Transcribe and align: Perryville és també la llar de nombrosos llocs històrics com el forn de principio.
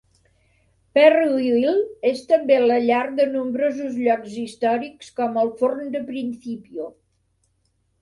Perryville 0.97 1.73
és 2.13 2.23
també 2.31 2.57
la 2.65 2.79
llar 2.87 3.03
de 3.21 3.29
nombrosos 3.35 4.01
llocs 4.09 4.41
històrics 4.47 5.15
com 5.23 5.41
el 5.47 5.57
forn 5.63 5.97
de 5.99 6.05
principio. 6.13 6.93